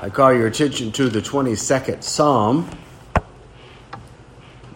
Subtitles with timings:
[0.00, 2.70] I call your attention to the 22nd Psalm.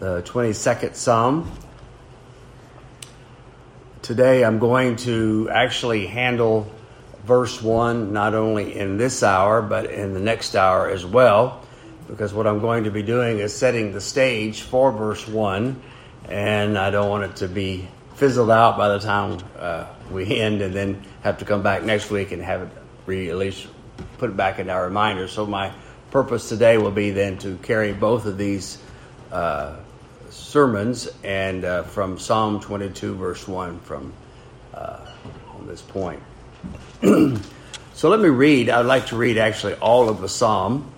[0.01, 1.49] The 22nd Psalm.
[4.03, 6.69] Today I'm going to actually handle
[7.25, 11.63] verse 1 not only in this hour but in the next hour as well
[12.09, 15.81] because what I'm going to be doing is setting the stage for verse 1
[16.31, 17.87] and I don't want it to be
[18.17, 22.11] fizzled out by the time uh, we end and then have to come back next
[22.11, 22.69] week and have it
[23.07, 23.69] re- at least
[24.19, 25.29] put it back in our reminder.
[25.29, 25.73] So my
[26.11, 28.79] purpose today will be then to carry both of these
[29.31, 29.77] uh,
[30.31, 34.13] sermons and uh, from Psalm 22, verse 1, from
[34.75, 34.99] uh,
[35.67, 36.23] this point.
[37.03, 38.69] so let me read.
[38.69, 40.91] I'd like to read actually all of the Psalm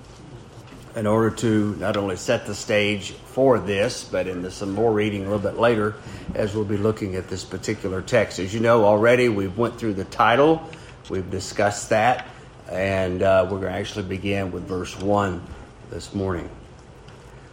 [0.97, 5.23] in order to not only set the stage for this, but in some more reading
[5.23, 5.95] a little bit later
[6.35, 8.39] as we'll be looking at this particular text.
[8.39, 10.69] As you know already, we've went through the title,
[11.09, 12.27] we've discussed that,
[12.71, 15.43] and uh, we're going to actually begin with verse 1
[15.91, 16.49] this morning.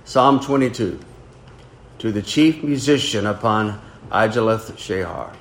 [0.06, 1.00] Psalm 22
[2.00, 5.34] To the chief musician upon Aijeleth Shahar,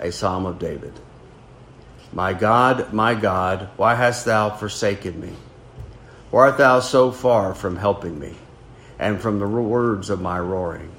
[0.00, 0.92] a psalm of David.
[2.12, 5.32] My God, my God, why hast thou forsaken me?
[6.30, 8.34] Why art thou so far from helping me,
[8.98, 10.90] and from the words of my roaring?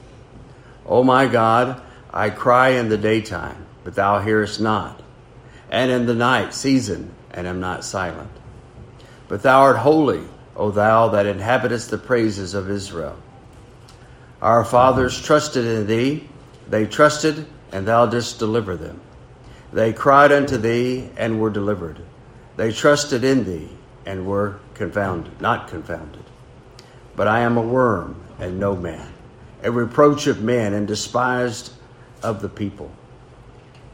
[0.86, 5.02] O my God, I cry in the daytime, but thou hearest not,
[5.70, 8.31] and in the night season, and am not silent.
[9.27, 10.23] But thou art holy,
[10.55, 13.17] O thou that inhabitest the praises of Israel.
[14.41, 16.27] Our fathers trusted in thee,
[16.67, 19.02] they trusted, and thou didst deliver them.
[19.72, 22.02] They cried unto thee, and were delivered.
[22.57, 23.69] They trusted in thee,
[24.05, 26.23] and were confounded, not confounded.
[27.16, 29.13] But I am a worm, and no man,
[29.61, 31.73] a reproach of men, and despised
[32.23, 32.91] of the people.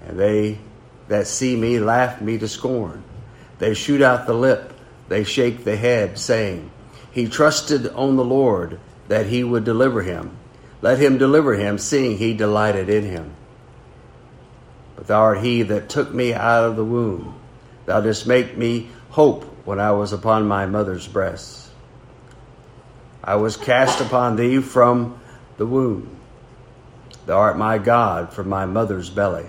[0.08, 0.60] And they
[1.08, 3.04] that see me laugh me to scorn.
[3.60, 4.74] They shoot out the lip,
[5.08, 6.72] they shake the head, saying,
[7.12, 10.38] He trusted on the Lord that he would deliver him.
[10.82, 13.34] Let him deliver him, seeing he delighted in him.
[14.96, 17.40] But thou art he that took me out of the womb.
[17.86, 21.70] Thou didst make me hope when I was upon my mother's breast.
[23.24, 25.20] I was cast upon thee from
[25.58, 26.16] the womb.
[27.26, 29.48] Thou art my God from my mother's belly.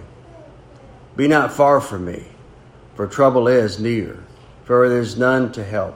[1.17, 2.25] Be not far from me
[2.97, 4.19] for trouble is near,
[4.65, 5.95] for there is none to help.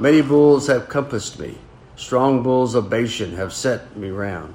[0.00, 1.58] Many bulls have compassed me,
[1.96, 4.54] strong bulls of Bashan have set me round.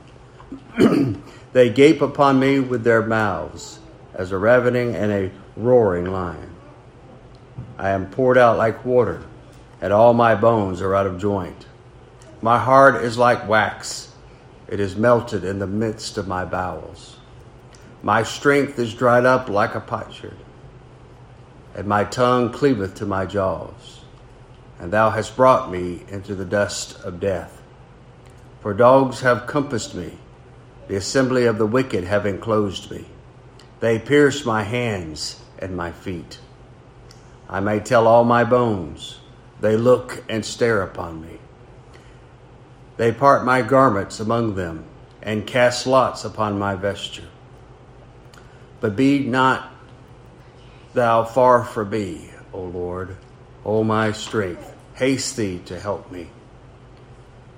[1.53, 3.79] they gape upon me with their mouths,
[4.15, 6.55] as a ravening and a roaring lion.
[7.77, 9.23] I am poured out like water,
[9.79, 11.67] and all my bones are out of joint.
[12.41, 14.11] My heart is like wax,
[14.67, 17.17] it is melted in the midst of my bowels.
[18.01, 20.37] My strength is dried up like a potsherd
[21.77, 24.01] and my tongue cleaveth to my jaws.
[24.79, 27.61] And thou hast brought me into the dust of death.
[28.61, 30.17] For dogs have compassed me,
[30.87, 33.05] the assembly of the wicked have enclosed me.
[33.79, 36.39] They pierce my hands and my feet.
[37.47, 39.19] I may tell all my bones,
[39.61, 41.37] they look and stare upon me.
[42.97, 44.85] They part my garments among them
[45.21, 47.27] and cast lots upon my vesture.
[48.79, 49.71] But be not
[50.97, 53.15] thou far from me, O Lord,
[53.63, 54.73] O my strength.
[54.95, 56.27] Haste thee to help me.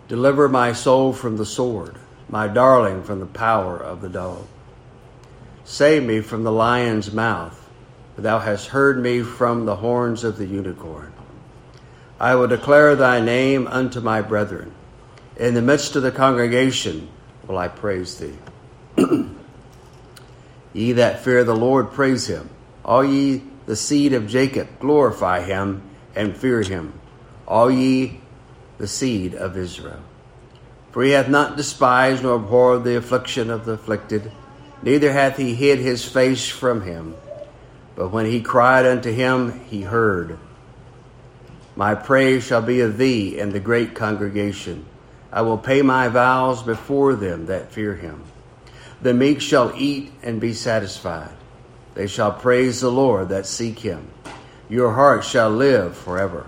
[0.10, 1.96] Deliver my soul from the sword,
[2.28, 4.46] my darling from the power of the dog.
[5.64, 7.70] Save me from the lion's mouth,
[8.14, 11.14] for thou hast heard me from the horns of the unicorn.
[12.20, 14.74] I will declare thy name unto my brethren.
[15.38, 17.08] In the midst of the congregation
[17.48, 18.36] will I praise thee.
[20.74, 22.50] Ye that fear the Lord, praise him.
[22.84, 25.84] All ye the seed of Jacob, glorify him
[26.16, 26.94] and fear him.
[27.48, 28.22] All ye
[28.78, 30.02] the seed of Israel.
[30.92, 34.32] For he hath not despised nor abhorred the affliction of the afflicted,
[34.82, 37.16] neither hath he hid his face from him.
[37.96, 40.40] But when he cried unto him, he heard.
[41.76, 44.86] My praise shall be of thee in the great congregation.
[45.32, 48.24] I will pay my vows before them that fear him.
[49.02, 51.36] The meek shall eat and be satisfied.
[52.00, 54.08] They shall praise the Lord that seek him.
[54.70, 56.46] Your heart shall live forever.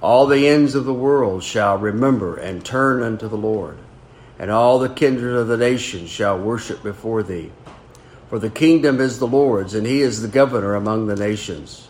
[0.00, 3.78] All the ends of the world shall remember and turn unto the Lord,
[4.38, 7.50] and all the kindred of the nations shall worship before thee.
[8.30, 11.88] For the kingdom is the Lord's, and he is the governor among the nations.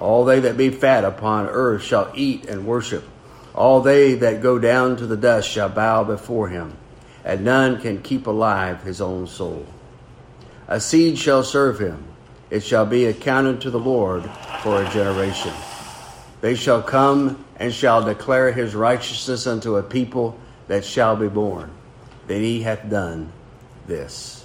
[0.00, 3.04] All they that be fat upon earth shall eat and worship.
[3.54, 6.78] All they that go down to the dust shall bow before him,
[7.26, 9.66] and none can keep alive his own soul.
[10.66, 12.06] A seed shall serve him
[12.52, 14.28] it shall be accounted to the Lord
[14.62, 15.54] for a generation.
[16.42, 20.38] They shall come and shall declare his righteousness unto a people
[20.68, 21.70] that shall be born,
[22.26, 23.32] that he hath done
[23.86, 24.44] this.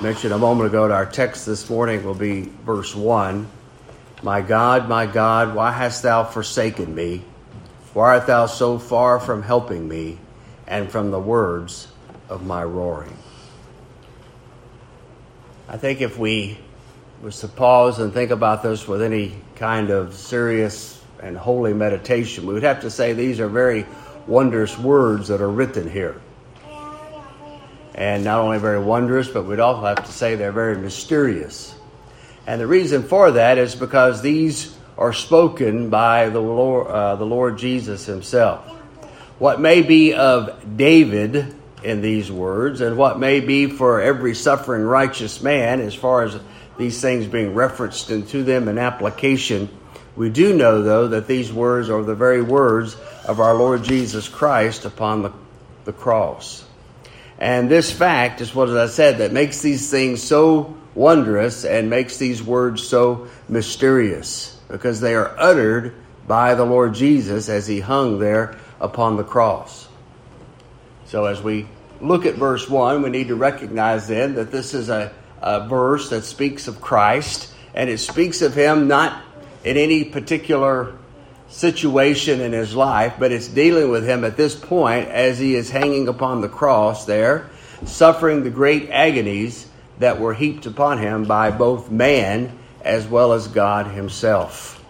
[0.00, 3.48] Mentioned a moment ago, our text this morning will be verse 1.
[4.24, 7.22] My God, my God, why hast thou forsaken me?
[7.94, 10.18] Why art thou so far from helping me
[10.66, 11.86] and from the words
[12.28, 13.16] of my roaring?
[15.72, 16.58] I think if we
[17.22, 22.44] was to pause and think about this with any kind of serious and holy meditation,
[22.44, 23.86] we would have to say these are very
[24.26, 26.20] wondrous words that are written here.
[27.94, 31.74] And not only very wondrous, but we'd also have to say they're very mysterious.
[32.46, 37.24] And the reason for that is because these are spoken by the Lord, uh, the
[37.24, 38.68] Lord Jesus Himself.
[39.38, 44.82] What may be of David in these words, and what may be for every suffering
[44.82, 46.38] righteous man, as far as
[46.78, 49.68] these things being referenced into them in application.
[50.16, 52.96] We do know, though, that these words are the very words
[53.26, 55.32] of our Lord Jesus Christ upon the,
[55.84, 56.64] the cross.
[57.38, 61.88] And this fact is what, as I said, that makes these things so wondrous and
[61.88, 65.94] makes these words so mysterious because they are uttered
[66.26, 69.88] by the Lord Jesus as he hung there upon the cross.
[71.12, 71.66] So, as we
[72.00, 75.12] look at verse 1, we need to recognize then that this is a
[75.42, 79.22] uh, verse that speaks of Christ, and it speaks of him not
[79.62, 80.96] in any particular
[81.50, 85.68] situation in his life, but it's dealing with him at this point as he is
[85.68, 87.50] hanging upon the cross there,
[87.84, 89.68] suffering the great agonies
[89.98, 94.81] that were heaped upon him by both man as well as God himself.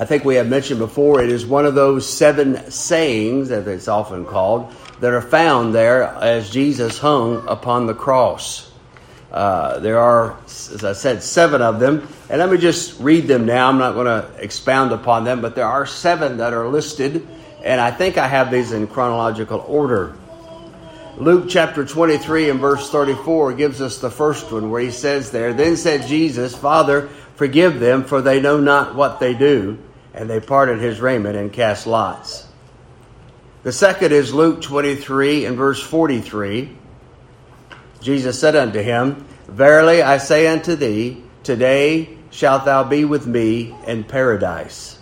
[0.00, 3.88] I think we have mentioned before, it is one of those seven sayings, as it's
[3.88, 8.70] often called, that are found there as Jesus hung upon the cross.
[9.32, 12.06] Uh, there are, as I said, seven of them.
[12.30, 13.68] And let me just read them now.
[13.68, 17.26] I'm not going to expound upon them, but there are seven that are listed.
[17.64, 20.16] And I think I have these in chronological order.
[21.16, 25.52] Luke chapter 23 and verse 34 gives us the first one where he says there,
[25.52, 29.76] Then said Jesus, Father, forgive them, for they know not what they do.
[30.14, 32.46] And they parted his raiment and cast lots.
[33.62, 36.76] The second is Luke 23 and verse 43.
[38.00, 43.74] Jesus said unto him, Verily I say unto thee, today shalt thou be with me
[43.86, 44.98] in paradise.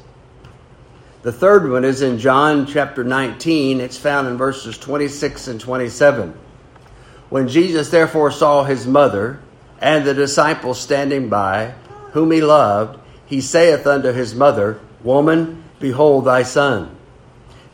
[1.22, 3.80] The third one is in John chapter 19.
[3.80, 6.32] It's found in verses 26 and 27.
[7.28, 9.40] When Jesus therefore saw his mother
[9.80, 11.74] and the disciples standing by,
[12.12, 16.94] whom he loved, he saith unto his mother, Woman, behold thy son.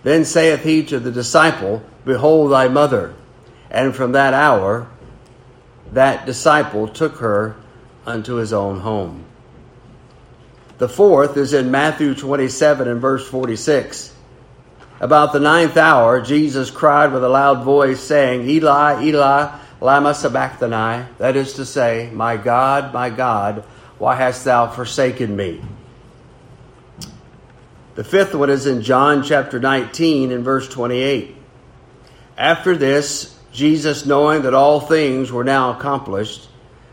[0.02, 3.14] Then saith he to the disciple, Behold thy mother.
[3.70, 4.86] And from that hour
[5.92, 7.56] that disciple took her
[8.04, 9.24] unto his own home.
[10.76, 14.14] The fourth is in Matthew 27 and verse 46.
[15.00, 21.06] About the ninth hour, Jesus cried with a loud voice, saying, Eli, Eli, lama sabachthani,
[21.18, 23.64] that is to say, My God, my God,
[23.98, 25.62] why hast thou forsaken me?
[27.94, 31.36] The fifth one is in John chapter 19 and verse 28.
[32.38, 36.48] After this, Jesus, knowing that all things were now accomplished,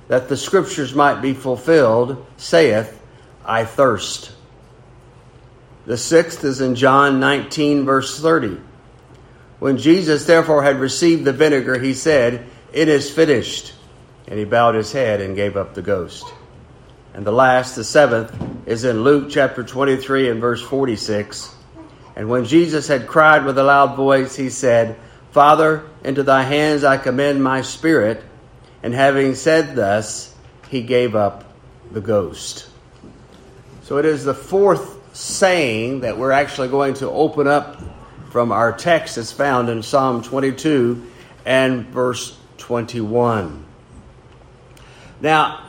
[0.09, 3.01] that the scriptures might be fulfilled, saith,
[3.45, 4.31] I thirst.
[5.85, 8.59] The sixth is in John 19, verse 30.
[9.59, 13.73] When Jesus therefore had received the vinegar, he said, It is finished.
[14.27, 16.31] And he bowed his head and gave up the ghost.
[17.13, 18.35] And the last, the seventh,
[18.67, 21.55] is in Luke chapter 23 and verse 46.
[22.15, 24.97] And when Jesus had cried with a loud voice, he said,
[25.31, 28.23] Father, into thy hands I commend my spirit.
[28.83, 30.33] And having said thus,
[30.69, 31.45] he gave up
[31.91, 32.69] the ghost.
[33.83, 37.81] So it is the fourth saying that we're actually going to open up
[38.31, 41.09] from our text that's found in Psalm 22
[41.45, 43.65] and verse 21.
[45.21, 45.68] Now,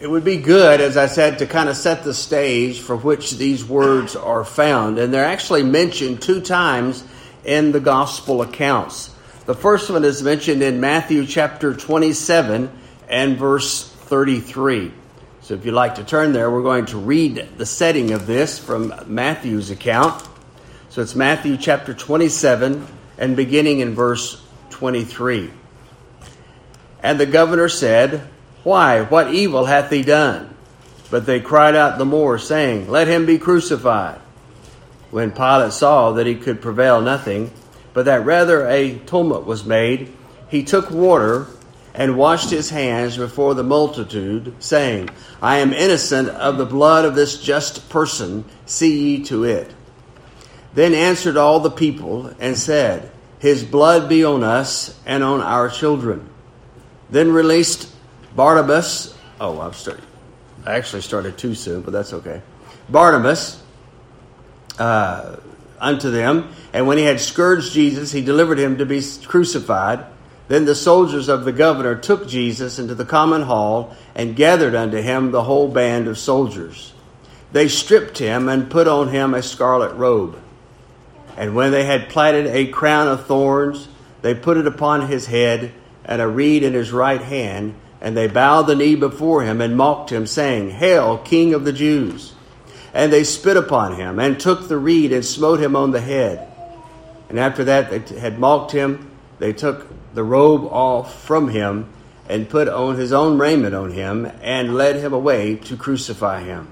[0.00, 3.32] it would be good, as I said, to kind of set the stage for which
[3.32, 4.98] these words are found.
[4.98, 7.04] And they're actually mentioned two times
[7.44, 9.14] in the gospel accounts.
[9.46, 12.70] The first one is mentioned in Matthew chapter 27
[13.08, 14.92] and verse 33.
[15.42, 18.58] So if you'd like to turn there, we're going to read the setting of this
[18.58, 20.26] from Matthew's account.
[20.88, 22.86] So it's Matthew chapter 27
[23.18, 25.50] and beginning in verse 23.
[27.02, 28.26] And the governor said,
[28.64, 30.54] Why, what evil hath he done?
[31.10, 34.20] But they cried out the more, saying, Let him be crucified.
[35.10, 37.52] When Pilate saw that he could prevail nothing,
[37.92, 40.12] but that rather a tumult was made,
[40.48, 41.46] he took water
[41.94, 47.14] and washed his hands before the multitude, saying, I am innocent of the blood of
[47.14, 49.72] this just person, see ye to it.
[50.74, 55.68] Then answered all the people and said, His blood be on us and on our
[55.68, 56.28] children.
[57.10, 57.93] Then released
[58.34, 59.16] Barabbas.
[59.40, 60.04] Oh, I'm starting.
[60.64, 62.42] I actually started too soon, but that's okay.
[62.88, 63.62] Barabbas
[64.78, 65.36] uh,
[65.80, 70.06] unto them, and when he had scourged Jesus, he delivered him to be crucified.
[70.48, 74.98] Then the soldiers of the governor took Jesus into the common hall and gathered unto
[74.98, 76.92] him the whole band of soldiers.
[77.52, 80.38] They stripped him and put on him a scarlet robe.
[81.36, 83.88] And when they had platted a crown of thorns,
[84.22, 85.72] they put it upon his head
[86.04, 87.74] and a reed in his right hand,
[88.04, 91.72] and they bowed the knee before him and mocked him, saying, Hail, King of the
[91.72, 92.34] Jews!
[92.92, 96.46] And they spit upon him and took the reed and smote him on the head.
[97.30, 101.88] And after that they had mocked him, they took the robe off from him
[102.28, 106.68] and put on his own raiment on him and led him away to crucify him.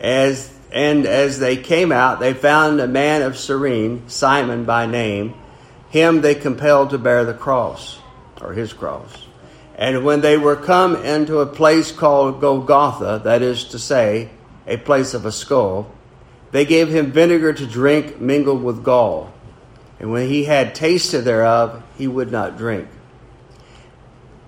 [0.00, 5.34] As and as they came out, they found a man of Cyrene, Simon by name.
[5.90, 7.98] Him they compelled to bear the cross,
[8.40, 9.27] or his cross.
[9.78, 14.28] And when they were come into a place called Golgotha, that is to say,
[14.66, 15.90] a place of a skull,
[16.50, 19.32] they gave him vinegar to drink mingled with gall.
[20.00, 22.88] And when he had tasted thereof, he would not drink.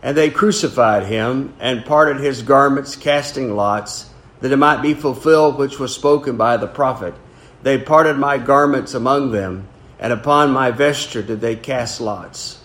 [0.02, 4.10] And they crucified him and parted his garments, casting lots
[4.40, 7.14] that it might be fulfilled which was spoken by the prophet.
[7.62, 9.68] They parted my garments among them,
[9.98, 12.59] and upon my vesture did they cast lots.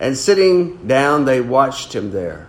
[0.00, 2.48] And sitting down, they watched him there,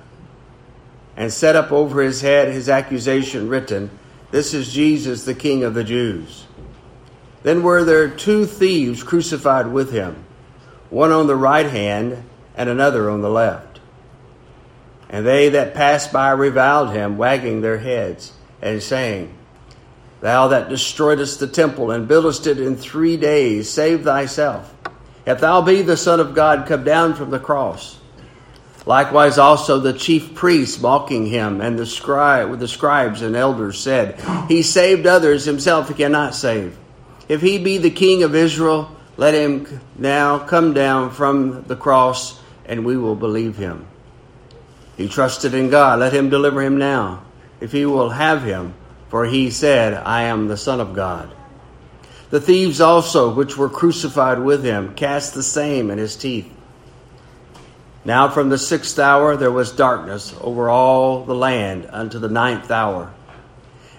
[1.16, 3.90] and set up over his head his accusation written,
[4.32, 6.46] This is Jesus, the King of the Jews.
[7.44, 10.26] Then were there two thieves crucified with him,
[10.90, 12.24] one on the right hand
[12.56, 13.80] and another on the left.
[15.10, 19.34] And they that passed by reviled him, wagging their heads, and saying,
[20.22, 24.75] Thou that destroyedst the temple and buildest it in three days, save thyself.
[25.26, 27.98] If thou be the Son of God, come down from the cross.
[28.86, 34.20] Likewise also the chief priests mocking him, and the scribe, the scribes and elders said,
[34.48, 36.78] He saved others, himself he cannot save.
[37.28, 42.40] If he be the king of Israel, let him now come down from the cross,
[42.66, 43.88] and we will believe him.
[44.98, 46.00] He trusted in God.
[46.00, 47.24] Let him deliver him now,
[47.60, 48.76] if he will have him,
[49.10, 51.35] for he said, I am the Son of God.
[52.30, 56.52] The thieves also, which were crucified with him, cast the same in his teeth.
[58.04, 62.70] Now from the sixth hour there was darkness over all the land unto the ninth
[62.70, 63.12] hour.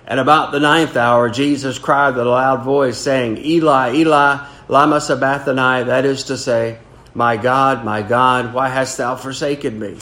[0.06, 5.00] And about the ninth hour Jesus cried with a loud voice, saying, Eli, Eli, lama
[5.00, 6.78] sabachthani, that is to say,
[7.14, 9.99] My God, my God, why hast thou forsaken me?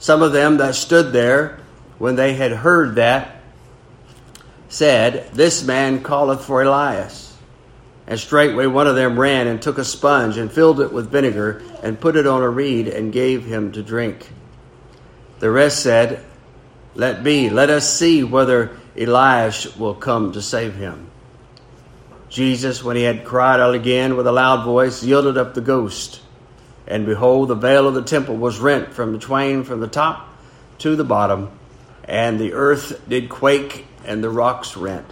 [0.00, 1.60] Some of them that stood there,
[1.98, 3.39] when they had heard that,
[4.70, 7.36] said, This man calleth for Elias.
[8.06, 11.62] And straightway one of them ran and took a sponge and filled it with vinegar
[11.82, 14.32] and put it on a reed and gave him to drink.
[15.40, 16.24] The rest said,
[16.94, 21.10] Let be, let us see whether Elias will come to save him.
[22.28, 26.20] Jesus, when he had cried out again with a loud voice, yielded up the ghost.
[26.86, 30.28] And behold, the veil of the temple was rent from the twain from the top
[30.78, 31.50] to the bottom,
[32.04, 35.06] and the earth did quake, and the rocks rent,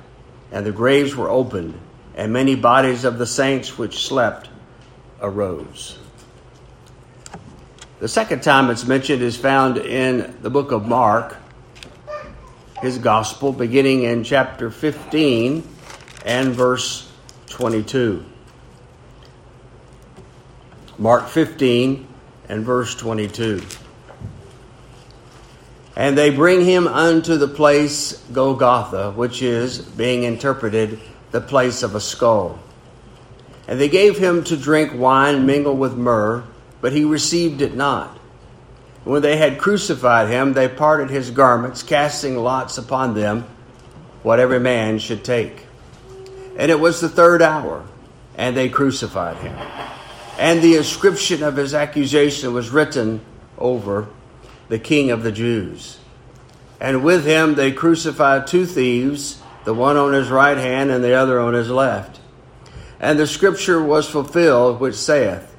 [0.52, 1.78] and the graves were opened,
[2.14, 4.48] and many bodies of the saints which slept
[5.20, 5.98] arose.
[8.00, 11.36] The second time it's mentioned is found in the book of Mark,
[12.80, 15.66] his gospel, beginning in chapter 15
[16.24, 17.10] and verse
[17.48, 18.24] 22.
[20.96, 22.06] Mark 15
[22.48, 23.62] and verse 22.
[25.98, 30.98] And they bring him unto the place Golgotha, which is, being interpreted,
[31.30, 32.58] the place of a skull.
[33.66, 36.44] And they gave him to drink wine mingled with myrrh,
[36.80, 38.16] but he received it not.
[39.04, 43.44] When they had crucified him, they parted his garments, casting lots upon them,
[44.22, 45.66] what every man should take.
[46.56, 47.84] And it was the third hour,
[48.38, 49.58] and they crucified him
[50.38, 53.20] and the inscription of his accusation was written
[53.58, 54.08] over
[54.68, 55.98] the King of the Jews.
[56.80, 61.14] And with him they crucified two thieves, the one on his right hand and the
[61.14, 62.20] other on his left.
[63.00, 65.54] And the scripture was fulfilled which saith,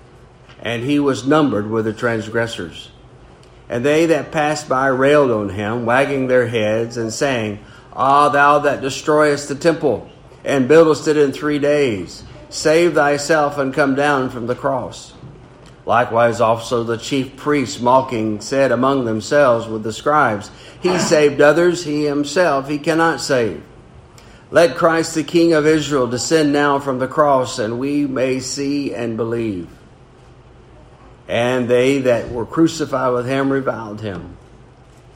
[0.62, 2.92] And he was numbered with the transgressors.
[3.70, 7.60] And they that passed by railed on him, wagging their heads, and saying,
[7.94, 10.10] Ah, thou that destroyest the temple,
[10.44, 15.14] and buildest it in three days, Save thyself and come down from the cross.
[15.90, 21.84] Likewise, also the chief priests, mocking, said among themselves with the scribes, He saved others,
[21.84, 23.64] he himself he cannot save.
[24.52, 28.94] Let Christ the King of Israel descend now from the cross, and we may see
[28.94, 29.68] and believe.
[31.28, 34.38] And they that were crucified with him reviled him.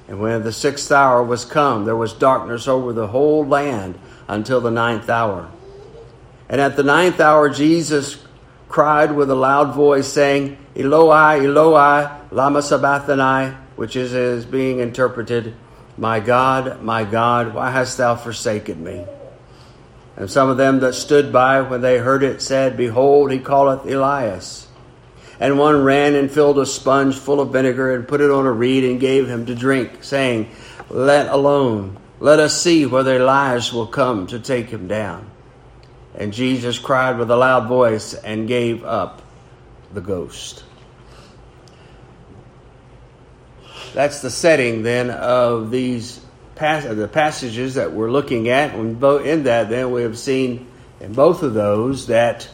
[0.07, 4.59] And when the sixth hour was come, there was darkness over the whole land until
[4.59, 5.51] the ninth hour.
[6.49, 8.17] And at the ninth hour, Jesus
[8.69, 15.53] cried with a loud voice, saying, Eloi, Eloi, lama sabachthani, which is, is being interpreted,
[15.97, 19.05] My God, my God, why hast thou forsaken me?
[20.15, 23.85] And some of them that stood by when they heard it said, Behold, he calleth
[23.85, 24.67] Elias.
[25.39, 28.51] And one ran and filled a sponge full of vinegar and put it on a
[28.51, 30.51] reed and gave him to drink, saying,
[30.89, 35.29] Let alone, let us see whether Elias will come to take him down.
[36.15, 39.22] And Jesus cried with a loud voice and gave up
[39.93, 40.63] the ghost.
[43.93, 46.19] That's the setting then of these
[46.55, 48.73] the passages that we're looking at.
[48.75, 50.67] In that, then we have seen
[50.99, 52.47] in both of those that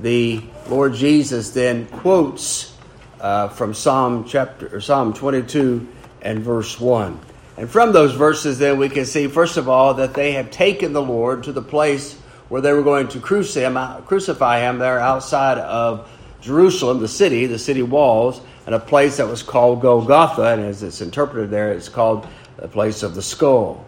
[0.00, 2.76] the Lord Jesus then quotes
[3.20, 5.88] uh, from Psalm chapter Psalm 22
[6.20, 7.18] and verse 1.
[7.56, 10.92] And from those verses, then we can see, first of all, that they have taken
[10.92, 12.14] the Lord to the place
[12.48, 16.10] where they were going to crucify him there outside of
[16.44, 20.42] Jerusalem, the city, the city walls, and a place that was called Golgotha.
[20.42, 23.84] And as it's interpreted there, it's called the place of the skull.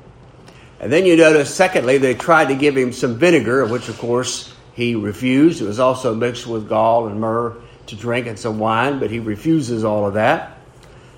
[0.80, 4.54] And then you notice, secondly, they tried to give him some vinegar, which of course
[4.74, 5.60] he refused.
[5.60, 7.56] It was also mixed with gall and myrrh
[7.88, 10.58] to drink and some wine, but he refuses all of that.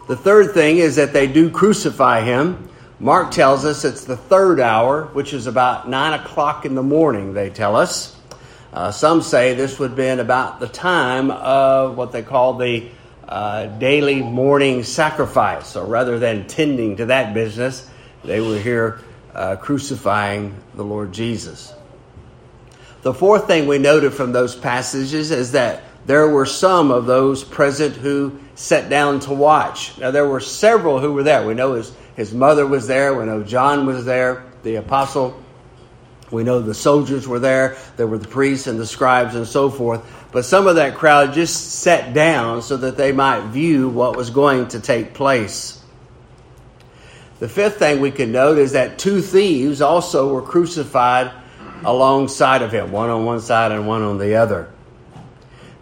[0.08, 2.68] The third thing is that they do crucify him.
[2.98, 7.32] Mark tells us it's the third hour, which is about nine o'clock in the morning,
[7.32, 8.16] they tell us.
[8.72, 12.88] Uh, some say this would have been about the time of what they call the
[13.26, 15.68] uh, daily morning sacrifice.
[15.68, 17.88] So rather than tending to that business,
[18.24, 19.00] they were here
[19.34, 21.72] uh, crucifying the Lord Jesus.
[23.02, 27.44] The fourth thing we noted from those passages is that there were some of those
[27.44, 29.96] present who sat down to watch.
[29.98, 31.46] Now, there were several who were there.
[31.46, 35.40] We know his, his mother was there, we know John was there, the apostle.
[36.30, 39.70] We know the soldiers were there, there were the priests and the scribes and so
[39.70, 40.04] forth.
[40.32, 44.30] But some of that crowd just sat down so that they might view what was
[44.30, 45.82] going to take place.
[47.38, 51.30] The fifth thing we can note is that two thieves also were crucified
[51.84, 54.70] alongside of him, one on one side and one on the other.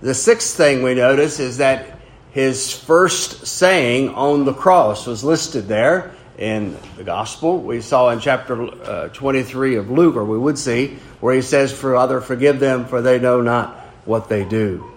[0.03, 1.99] The sixth thing we notice is that
[2.31, 7.59] his first saying on the cross was listed there in the gospel.
[7.59, 11.73] We saw in chapter uh, 23 of Luke, or we would see, where he says,
[11.73, 14.93] Father, forgive them, for they know not what they do.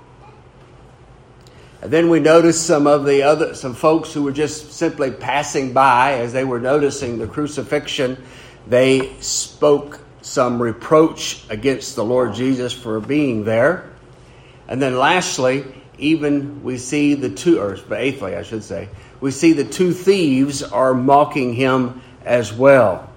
[1.82, 5.72] And then we noticed some of the other some folks who were just simply passing
[5.72, 8.22] by as they were noticing the crucifixion.
[8.68, 13.90] They spoke some reproach against the Lord Jesus for being there.
[14.68, 15.66] And then lastly,
[15.98, 18.90] even we see the two, or eighthly, I should say,
[19.22, 23.10] we see the two thieves are mocking him as well.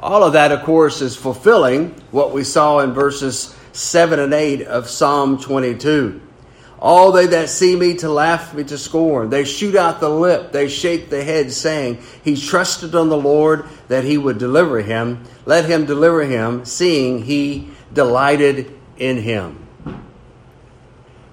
[0.00, 4.62] All of that, of course, is fulfilling what we saw in verses 7 and 8
[4.62, 6.20] of Psalm 22.
[6.78, 9.30] All they that see me to laugh me to scorn.
[9.30, 13.64] They shoot out the lip, they shake the head, saying, He trusted on the Lord
[13.88, 15.24] that he would deliver him.
[15.46, 19.63] Let him deliver him, seeing he delighted in him.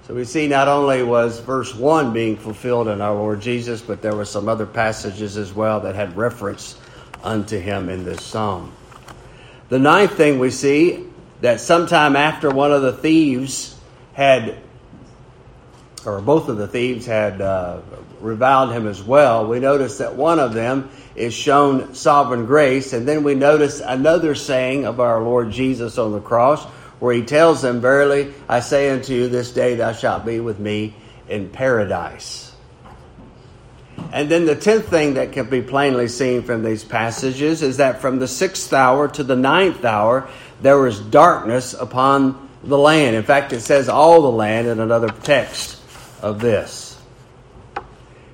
[0.06, 4.02] So we see not only was verse 1 being fulfilled in our Lord Jesus, but
[4.02, 6.76] there were some other passages as well that had reference
[7.22, 8.72] unto him in this psalm.
[9.68, 11.06] The ninth thing we see
[11.40, 13.78] that sometime after one of the thieves
[14.12, 14.58] had,
[16.04, 17.80] or both of the thieves had uh,
[18.20, 22.92] reviled him as well, we notice that one of them is shown sovereign grace.
[22.92, 26.66] And then we notice another saying of our Lord Jesus on the cross
[27.02, 30.60] where he tells them, Verily I say unto you, this day thou shalt be with
[30.60, 30.94] me
[31.28, 32.54] in paradise.
[34.12, 38.00] And then the tenth thing that can be plainly seen from these passages is that
[38.00, 40.28] from the sixth hour to the ninth hour,
[40.60, 43.16] there was darkness upon the land.
[43.16, 45.82] In fact, it says all the land in another text
[46.22, 46.96] of this.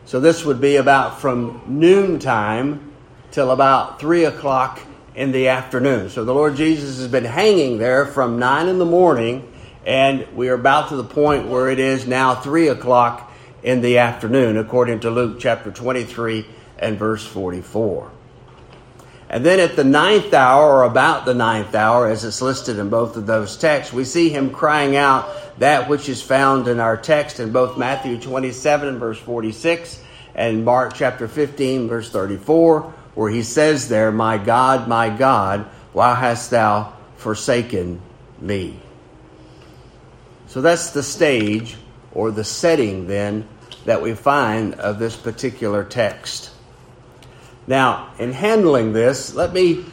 [0.04, 2.92] So this would be about from noontime
[3.30, 4.78] till about three o'clock
[5.18, 6.08] in the afternoon.
[6.10, 9.52] So the Lord Jesus has been hanging there from nine in the morning,
[9.84, 13.28] and we are about to the point where it is now three o'clock
[13.64, 16.46] in the afternoon, according to Luke chapter 23
[16.78, 18.12] and verse 44.
[19.28, 22.88] And then at the ninth hour, or about the ninth hour, as it's listed in
[22.88, 25.28] both of those texts, we see him crying out
[25.58, 30.00] that which is found in our text in both Matthew 27, and verse 46,
[30.36, 36.14] and Mark chapter 15, verse 34, where he says there, My God, my God, why
[36.14, 38.00] hast thou forsaken
[38.40, 38.78] me?
[40.46, 41.76] So that's the stage
[42.12, 43.48] or the setting then
[43.86, 46.52] that we find of this particular text.
[47.66, 49.84] Now, in handling this, let me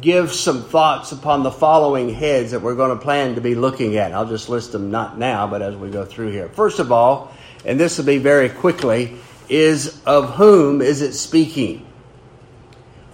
[0.00, 3.98] give some thoughts upon the following heads that we're going to plan to be looking
[3.98, 4.14] at.
[4.14, 6.48] I'll just list them not now, but as we go through here.
[6.48, 7.34] First of all,
[7.66, 11.86] and this will be very quickly, is of whom is it speaking?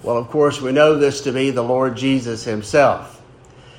[0.02, 3.20] Well, of course, we know this to be the Lord Jesus himself.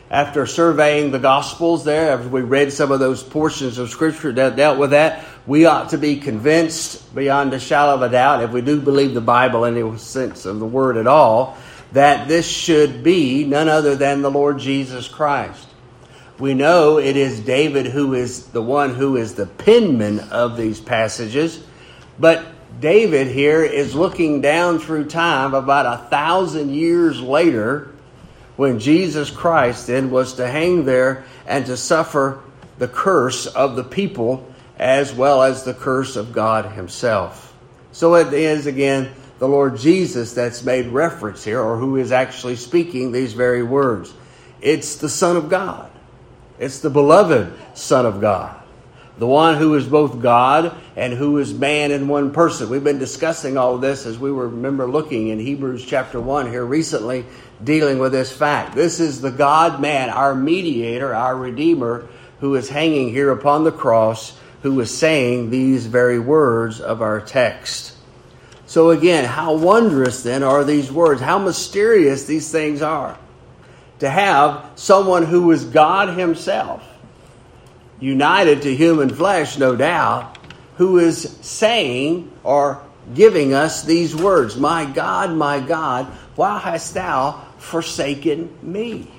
[0.09, 4.55] After surveying the Gospels there, after we read some of those portions of Scripture that
[4.55, 8.51] dealt with that, we ought to be convinced beyond a shadow of a doubt, if
[8.51, 11.57] we do believe the Bible in the sense of the word at all,
[11.91, 15.67] that this should be none other than the Lord Jesus Christ.
[16.39, 20.79] We know it is David who is the one who is the penman of these
[20.79, 21.63] passages,
[22.17, 22.52] but
[22.83, 27.93] David here is looking down through time about a thousand years later
[28.57, 32.43] when Jesus Christ then was to hang there and to suffer
[32.79, 34.45] the curse of the people
[34.77, 37.55] as well as the curse of God Himself.
[37.93, 42.57] So it is again the Lord Jesus that's made reference here, or who is actually
[42.57, 44.13] speaking these very words.
[44.59, 45.89] It's the Son of God,
[46.59, 48.62] it's the beloved Son of God.
[49.17, 52.69] The one who is both God and who is man in one person.
[52.69, 56.49] We've been discussing all of this as we were, remember, looking in Hebrews chapter 1
[56.49, 57.25] here recently,
[57.63, 58.75] dealing with this fact.
[58.75, 62.07] This is the God man, our mediator, our Redeemer,
[62.39, 67.21] who is hanging here upon the cross who is saying these very words of our
[67.21, 67.95] text.
[68.65, 71.21] So, again, how wondrous then are these words?
[71.21, 73.17] How mysterious these things are.
[73.99, 76.83] To have someone who is God Himself,
[78.03, 80.37] united to human flesh, no doubt,
[80.75, 82.83] who is saying or
[83.15, 89.09] giving us these words My God, my God, why hast thou forsaken me?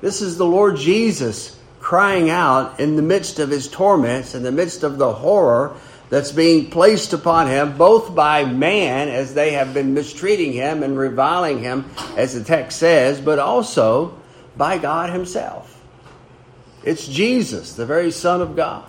[0.00, 4.52] This is the Lord Jesus crying out in the midst of his torments, in the
[4.52, 5.76] midst of the horror
[6.08, 10.96] that's being placed upon him, both by man as they have been mistreating him and
[10.96, 14.14] reviling him, as the text says, but also
[14.56, 15.69] by God himself.
[16.82, 18.84] It's Jesus, the very Son of God.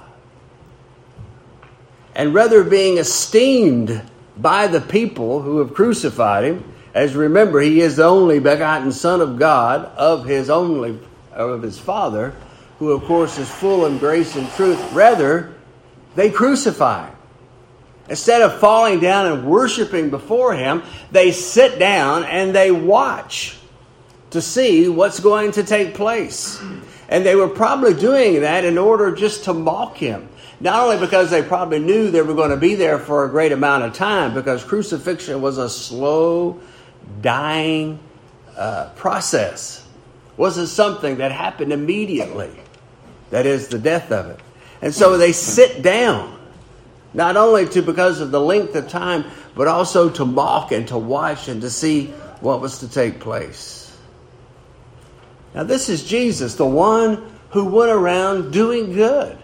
[2.16, 4.02] And rather being esteemed
[4.38, 9.22] by the people who have crucified him, as remember, he is the only begotten Son
[9.22, 11.00] of God of his only
[11.34, 12.36] of his Father
[12.82, 14.92] who, of course, is full of grace and truth.
[14.92, 15.54] Rather,
[16.16, 17.08] they crucify.
[17.08, 17.16] him.
[18.10, 23.56] Instead of falling down and worshiping before him, they sit down and they watch
[24.32, 26.60] to see what's going to take place.
[27.12, 30.30] And they were probably doing that in order just to mock him.
[30.62, 33.52] Not only because they probably knew they were going to be there for a great
[33.52, 36.62] amount of time, because crucifixion was a slow,
[37.22, 38.00] dying
[38.56, 39.86] uh, process.
[40.38, 42.52] Wasn't something that happened immediately.
[43.32, 44.40] That is the death of it.
[44.82, 46.40] And so they sit down,
[47.14, 50.98] not only to because of the length of time, but also to mock and to
[50.98, 52.08] watch and to see
[52.40, 53.81] what was to take place.
[55.54, 59.38] Now, this is Jesus, the one who went around doing good,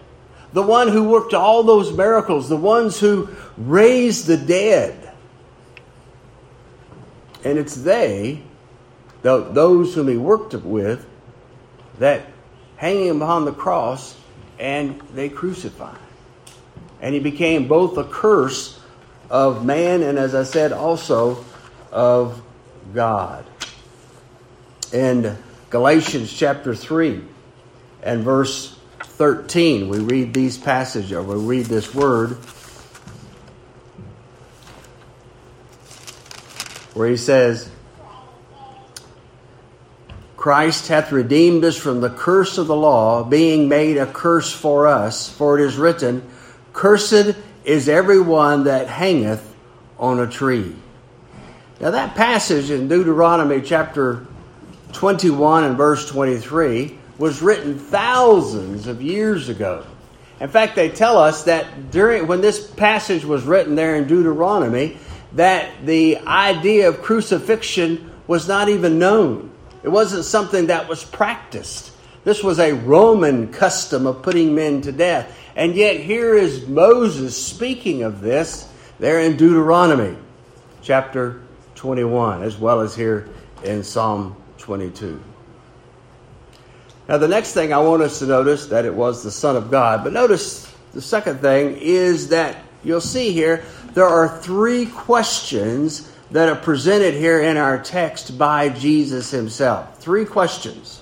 [0.54, 5.12] the one who worked all those miracles, the ones who raised the dead.
[7.44, 8.42] And it's they,
[9.22, 11.06] those whom he worked with,
[12.00, 12.26] that
[12.78, 14.16] hanging him upon the cross,
[14.60, 15.98] and they crucified.
[17.02, 18.80] And he became both a curse
[19.30, 21.44] of man and, as I said, also
[21.92, 22.42] of
[22.94, 23.46] God.
[24.94, 25.38] In
[25.70, 27.22] Galatians chapter 3
[28.02, 32.38] and verse 13, we read these passages, or we read this word,
[36.94, 37.70] where he says,
[40.38, 44.88] Christ hath redeemed us from the curse of the law, being made a curse for
[44.88, 45.28] us.
[45.28, 46.24] For it is written,
[46.72, 49.54] Cursed is every one that hangeth
[50.00, 50.74] on a tree.
[51.82, 54.26] Now, that passage in Deuteronomy chapter
[54.98, 59.86] 21 and verse 23 was written thousands of years ago.
[60.40, 64.98] In fact, they tell us that during when this passage was written there in Deuteronomy,
[65.34, 69.52] that the idea of crucifixion was not even known.
[69.84, 71.92] It wasn't something that was practiced.
[72.24, 75.32] This was a Roman custom of putting men to death.
[75.56, 80.18] And yet, here is Moses speaking of this there in Deuteronomy
[80.82, 81.42] chapter
[81.76, 83.30] 21, as well as here
[83.64, 84.36] in Psalm
[84.68, 85.24] 22.
[87.08, 89.72] Now, the next thing I want us to notice that it was the Son of
[89.72, 90.04] God.
[90.04, 96.50] But notice the second thing is that you'll see here there are three questions that
[96.50, 100.00] are presented here in our text by Jesus himself.
[100.00, 101.02] Three questions.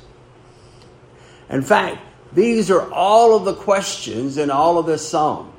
[1.50, 1.98] In fact,
[2.34, 5.52] these are all of the questions in all of this psalm.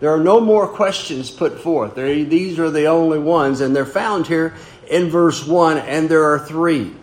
[0.00, 1.94] There are no more questions put forth.
[1.94, 4.56] They're, these are the only ones, and they're found here
[4.90, 6.96] in verse 1, and there are three.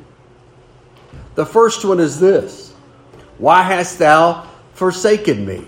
[1.35, 2.73] The first one is this
[3.37, 5.67] Why hast thou forsaken me?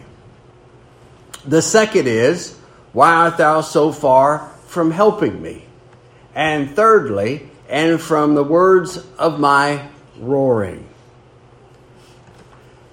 [1.46, 2.58] The second is,
[2.94, 5.66] Why art thou so far from helping me?
[6.34, 9.88] And thirdly, and from the words of my
[10.20, 10.88] roaring.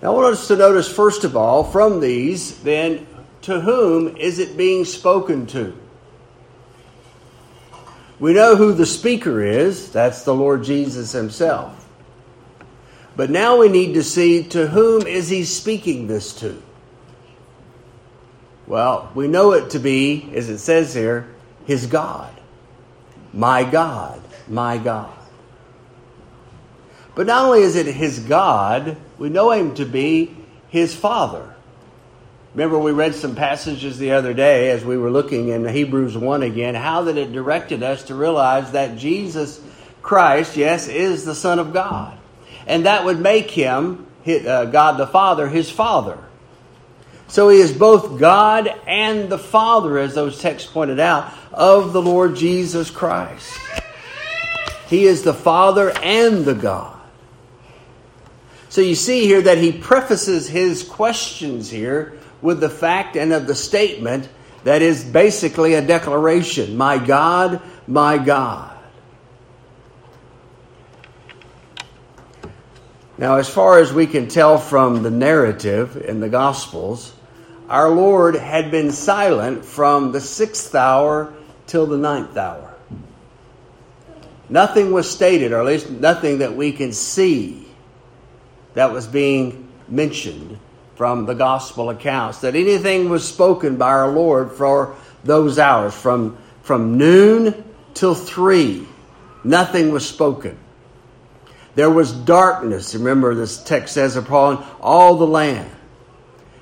[0.03, 3.07] Now, I want us to notice, first of all, from these, then,
[3.43, 5.77] to whom is it being spoken to?
[8.19, 9.91] We know who the speaker is.
[9.91, 11.84] That's the Lord Jesus himself.
[13.17, 16.61] But now we need to see to whom is he speaking this to?
[18.67, 21.29] Well, we know it to be, as it says here,
[21.67, 22.33] his God.
[23.33, 25.13] My God, my God.
[27.15, 30.37] But not only is it his God, we know him to be
[30.69, 31.55] his Father.
[32.55, 36.43] Remember, we read some passages the other day as we were looking in Hebrews 1
[36.43, 39.61] again, how that it directed us to realize that Jesus
[40.03, 42.17] Christ, yes, is the Son of God.
[42.67, 46.19] And that would make him, uh, God the Father, his Father.
[47.29, 52.03] So he is both God and the Father, as those texts pointed out, of the
[52.03, 53.59] Lord Jesus Christ.
[54.89, 57.01] He is the Father and the God.
[58.69, 63.47] So you see here that he prefaces his questions here with the fact and of
[63.47, 64.29] the statement
[64.65, 68.74] that is basically a declaration My God, my God.
[73.17, 77.15] Now, as far as we can tell from the narrative in the Gospels,
[77.69, 81.33] our Lord had been silent from the sixth hour
[81.67, 82.75] till the ninth hour.
[84.49, 87.67] Nothing was stated, or at least nothing that we can see,
[88.75, 90.59] that was being mentioned
[90.97, 96.37] from the gospel accounts that anything was spoken by our Lord for those hours from,
[96.63, 98.87] from noon till three.
[99.43, 100.59] Nothing was spoken.
[101.75, 102.95] There was darkness.
[102.95, 105.71] Remember, this text says upon all the land.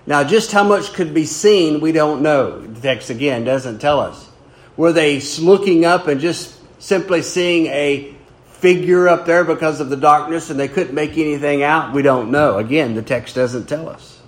[0.07, 2.61] Now, just how much could be seen, we don't know.
[2.61, 4.29] The text again doesn't tell us.
[4.77, 8.15] Were they looking up and just simply seeing a
[8.47, 11.93] figure up there because of the darkness and they couldn't make anything out?
[11.93, 12.59] We don't know.
[12.59, 14.21] Again, the text doesn't tell us.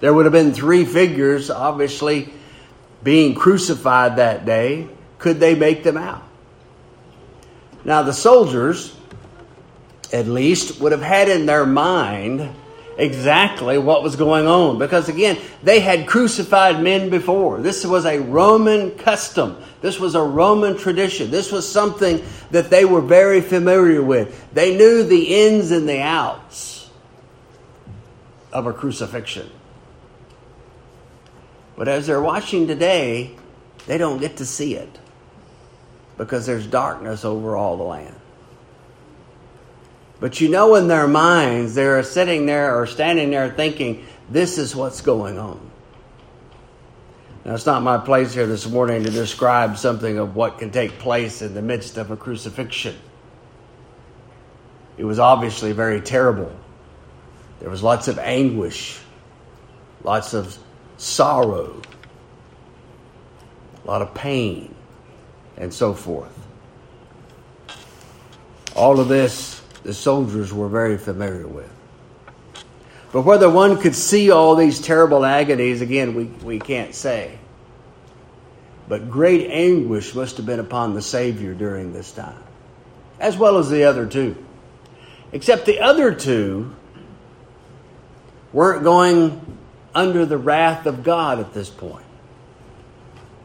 [0.00, 2.32] There would have been three figures, obviously,
[3.02, 4.88] being crucified that day.
[5.18, 6.22] Could they make them out?
[7.84, 8.96] Now, the soldiers,
[10.12, 12.50] at least, would have had in their mind
[12.96, 17.60] exactly what was going on because, again, they had crucified men before.
[17.60, 22.84] This was a Roman custom, this was a Roman tradition, this was something that they
[22.84, 24.52] were very familiar with.
[24.52, 26.90] They knew the ins and the outs
[28.52, 29.50] of a crucifixion.
[31.76, 33.34] But as they're watching today,
[33.86, 34.98] they don't get to see it
[36.18, 38.14] because there's darkness over all the land.
[40.20, 44.76] But you know, in their minds, they're sitting there or standing there thinking, this is
[44.76, 45.70] what's going on.
[47.44, 50.98] Now, it's not my place here this morning to describe something of what can take
[50.98, 52.94] place in the midst of a crucifixion.
[54.98, 56.54] It was obviously very terrible.
[57.60, 59.00] There was lots of anguish,
[60.04, 60.58] lots of
[60.98, 61.80] sorrow,
[63.82, 64.74] a lot of pain,
[65.56, 66.36] and so forth.
[68.76, 71.70] All of this the soldiers were very familiar with.
[73.12, 77.38] But whether one could see all these terrible agonies, again, we, we can't say.
[78.88, 82.42] But great anguish must have been upon the Savior during this time,
[83.18, 84.36] as well as the other two.
[85.32, 86.74] Except the other two
[88.52, 89.58] weren't going
[89.94, 92.04] under the wrath of God at this point.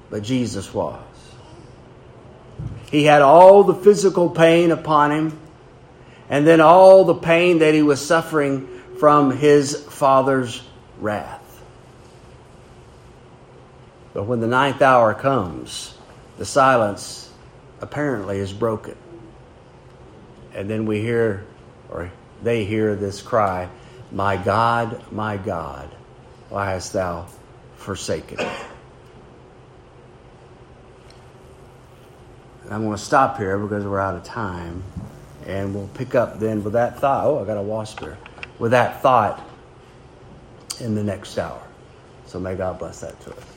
[0.10, 1.02] But Jesus was.
[2.92, 5.40] He had all the physical pain upon him,
[6.30, 8.68] and then all the pain that he was suffering
[9.00, 10.62] from his Father's
[11.00, 11.42] wrath.
[14.14, 15.98] But when the ninth hour comes,
[16.38, 17.30] the silence
[17.82, 18.96] apparently is broken.
[20.54, 21.46] And then we hear,
[21.90, 22.12] or
[22.42, 23.70] they hear this cry,
[24.12, 25.90] My God, my God,
[26.50, 27.28] why hast thou
[27.76, 28.52] forsaken me?
[32.72, 34.84] I'm going to stop here because we're out of time.
[35.46, 37.26] And we'll pick up then with that thought.
[37.26, 38.18] Oh, I got a wasp here.
[38.58, 39.48] With that thought
[40.80, 41.62] in the next hour.
[42.26, 43.55] So may God bless that to us.